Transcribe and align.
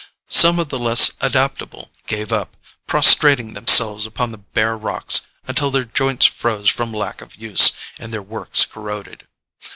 Some 0.33 0.57
of 0.57 0.69
the 0.69 0.79
less 0.79 1.13
adaptable 1.21 1.91
gave 2.07 2.33
up, 2.33 2.57
prostrating 2.87 3.53
themselves 3.53 4.03
upon 4.07 4.31
the 4.31 4.39
bare 4.39 4.75
rocks 4.75 5.27
until 5.47 5.69
their 5.69 5.85
joints 5.85 6.25
froze 6.25 6.69
from 6.69 6.91
lack 6.91 7.21
of 7.21 7.35
use, 7.35 7.73
and 7.99 8.11
their 8.11 8.23
works 8.23 8.65
corroded. 8.65 9.27